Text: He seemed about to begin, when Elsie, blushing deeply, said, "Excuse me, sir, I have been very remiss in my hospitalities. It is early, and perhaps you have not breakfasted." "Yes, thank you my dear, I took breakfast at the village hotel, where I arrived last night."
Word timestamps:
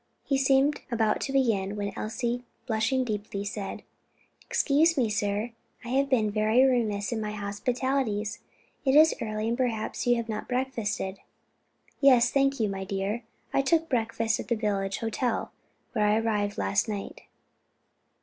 He 0.23 0.35
seemed 0.35 0.81
about 0.89 1.21
to 1.21 1.31
begin, 1.31 1.75
when 1.75 1.93
Elsie, 1.95 2.43
blushing 2.65 3.03
deeply, 3.03 3.45
said, 3.45 3.83
"Excuse 4.43 4.97
me, 4.97 5.11
sir, 5.11 5.51
I 5.85 5.89
have 5.89 6.09
been 6.09 6.31
very 6.31 6.63
remiss 6.63 7.11
in 7.11 7.21
my 7.21 7.33
hospitalities. 7.33 8.39
It 8.83 8.95
is 8.95 9.13
early, 9.21 9.47
and 9.47 9.55
perhaps 9.55 10.07
you 10.07 10.15
have 10.15 10.27
not 10.27 10.49
breakfasted." 10.49 11.19
"Yes, 11.99 12.31
thank 12.31 12.59
you 12.59 12.67
my 12.67 12.83
dear, 12.83 13.21
I 13.53 13.61
took 13.61 13.89
breakfast 13.89 14.39
at 14.39 14.47
the 14.47 14.55
village 14.55 14.97
hotel, 14.97 15.51
where 15.93 16.07
I 16.07 16.15
arrived 16.17 16.57
last 16.57 16.89
night." 16.89 17.21